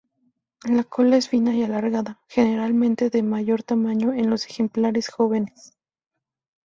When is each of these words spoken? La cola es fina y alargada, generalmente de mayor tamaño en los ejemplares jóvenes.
La 0.63 0.83
cola 0.83 1.17
es 1.17 1.29
fina 1.29 1.53
y 1.53 1.61
alargada, 1.61 2.19
generalmente 2.27 3.11
de 3.11 3.21
mayor 3.21 3.61
tamaño 3.61 4.13
en 4.13 4.31
los 4.31 4.47
ejemplares 4.47 5.09
jóvenes. 5.09 5.77